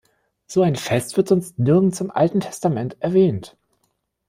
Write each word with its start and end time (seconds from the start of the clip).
So 0.47 0.63
ein 0.63 0.77
Fest 0.77 1.15
wird 1.15 1.27
sonst 1.27 1.59
nirgends 1.59 2.01
im 2.01 2.09
Alten 2.09 2.39
Testament 2.39 2.97
erwähnt. 3.01 3.55